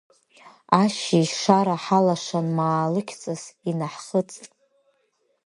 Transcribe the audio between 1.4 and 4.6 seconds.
шара ҳалашан, маалықьҵас инаҳхыҵт.